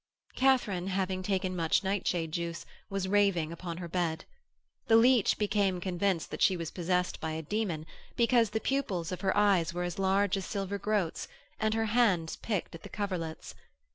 [0.35, 4.25] Katharine, having taken much nightshade juice, was raving upon her bed.
[4.87, 7.85] The leech became convinced that she was possessed by a demon,
[8.15, 11.27] because the pupils of her eyes were as large as silver groats,
[11.59, 13.53] and her hands picked at the coverlets.